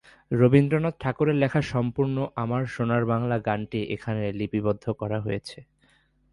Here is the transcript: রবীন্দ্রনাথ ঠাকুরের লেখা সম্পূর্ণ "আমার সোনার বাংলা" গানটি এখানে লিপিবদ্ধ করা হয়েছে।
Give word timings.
রবীন্দ্রনাথ 0.31 0.95
ঠাকুরের 0.99 1.37
লেখা 1.37 1.61
সম্পূর্ণ 1.71 2.15
"আমার 2.37 2.63
সোনার 2.67 3.03
বাংলা" 3.05 3.37
গানটি 3.47 3.79
এখানে 3.95 4.23
লিপিবদ্ধ 4.39 4.85
করা 5.01 5.17
হয়েছে। 5.25 5.57